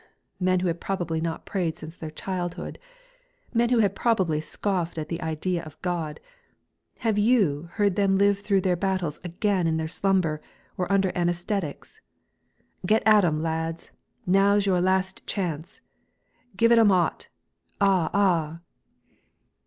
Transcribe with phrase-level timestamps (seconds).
[0.39, 2.79] "Men who had probably not prayed since their childhood,
[3.53, 6.19] men who had probably scoffed at the idea of God
[7.05, 10.41] have you heard them live through their battles again in their slumber
[10.75, 11.99] or under anæsthetics?
[12.83, 13.91] 'Get at 'em, lads
[14.25, 15.81] now's your last chance
[16.57, 17.27] give it 'em 'ot
[17.79, 18.09] ah!
[18.11, 18.59] ah!'